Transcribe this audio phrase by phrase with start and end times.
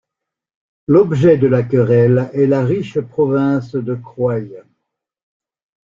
[0.87, 4.63] L'objet de la querelle est la riche province de Croye.